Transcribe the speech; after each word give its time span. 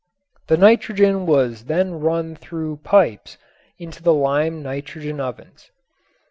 The 0.47 0.57
nitrogen 0.57 1.27
was 1.27 1.65
then 1.65 1.99
run 1.99 2.35
through 2.35 2.77
pipes 2.77 3.37
into 3.77 4.01
the 4.01 4.15
lime 4.15 4.63
nitrogen 4.63 5.19
ovens. 5.19 5.69